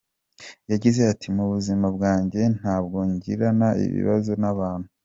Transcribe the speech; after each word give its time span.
Yagize 0.71 1.01
ati 1.13 1.27
“Mu 1.35 1.43
buzima 1.53 1.87
bwanjye 1.95 2.41
ntabwo 2.57 2.97
ngirana 3.13 3.67
ibibazo 3.85 4.31
n’abantu. 4.41 4.87